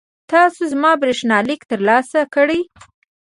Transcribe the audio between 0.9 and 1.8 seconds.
برېښنالیک